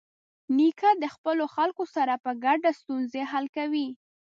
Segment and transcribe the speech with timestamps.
[0.57, 3.87] نیکه د خپلو خلکو سره په ګډه ستونزې حل کوي.